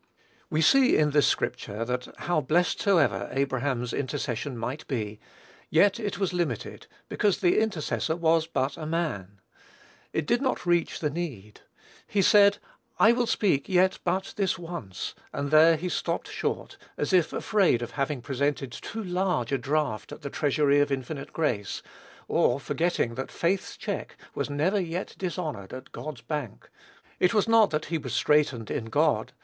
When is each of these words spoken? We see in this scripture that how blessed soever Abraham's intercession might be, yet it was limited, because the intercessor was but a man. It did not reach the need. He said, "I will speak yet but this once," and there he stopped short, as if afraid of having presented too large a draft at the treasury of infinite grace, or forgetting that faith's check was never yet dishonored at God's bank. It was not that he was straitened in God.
We 0.49 0.61
see 0.61 0.97
in 0.97 1.11
this 1.11 1.27
scripture 1.27 1.85
that 1.85 2.07
how 2.21 2.41
blessed 2.41 2.81
soever 2.81 3.29
Abraham's 3.31 3.93
intercession 3.93 4.57
might 4.57 4.87
be, 4.87 5.19
yet 5.69 5.99
it 5.99 6.17
was 6.17 6.33
limited, 6.33 6.87
because 7.07 7.37
the 7.37 7.59
intercessor 7.59 8.15
was 8.15 8.47
but 8.47 8.77
a 8.77 8.87
man. 8.87 9.41
It 10.11 10.25
did 10.25 10.41
not 10.41 10.65
reach 10.65 11.01
the 11.01 11.11
need. 11.11 11.61
He 12.07 12.23
said, 12.23 12.57
"I 12.97 13.11
will 13.11 13.27
speak 13.27 13.69
yet 13.69 13.99
but 14.03 14.33
this 14.37 14.57
once," 14.57 15.13
and 15.31 15.51
there 15.51 15.75
he 15.77 15.87
stopped 15.87 16.31
short, 16.31 16.77
as 16.97 17.13
if 17.13 17.31
afraid 17.31 17.83
of 17.83 17.91
having 17.91 18.23
presented 18.23 18.71
too 18.71 19.03
large 19.03 19.51
a 19.51 19.57
draft 19.59 20.11
at 20.11 20.23
the 20.23 20.31
treasury 20.31 20.79
of 20.79 20.91
infinite 20.91 21.31
grace, 21.31 21.83
or 22.27 22.59
forgetting 22.59 23.13
that 23.13 23.29
faith's 23.29 23.77
check 23.77 24.17
was 24.33 24.49
never 24.49 24.79
yet 24.79 25.13
dishonored 25.19 25.71
at 25.71 25.91
God's 25.91 26.21
bank. 26.21 26.71
It 27.19 27.35
was 27.35 27.47
not 27.47 27.69
that 27.69 27.85
he 27.93 27.99
was 27.99 28.13
straitened 28.15 28.71
in 28.71 28.85
God. 28.85 29.31